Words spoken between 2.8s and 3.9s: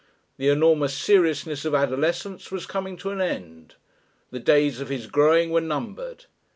to an end;